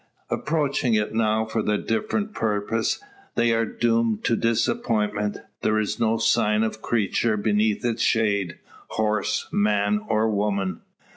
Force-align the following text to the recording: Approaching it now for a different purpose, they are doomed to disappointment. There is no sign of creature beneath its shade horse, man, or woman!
Approaching 0.31 0.95
it 0.95 1.13
now 1.13 1.45
for 1.45 1.59
a 1.59 1.77
different 1.77 2.33
purpose, 2.33 2.99
they 3.35 3.51
are 3.53 3.65
doomed 3.67 4.23
to 4.23 4.35
disappointment. 4.35 5.37
There 5.61 5.77
is 5.77 5.99
no 5.99 6.17
sign 6.17 6.63
of 6.63 6.81
creature 6.81 7.37
beneath 7.37 7.85
its 7.85 8.01
shade 8.01 8.57
horse, 8.87 9.47
man, 9.51 10.01
or 10.07 10.27
woman! 10.27 10.81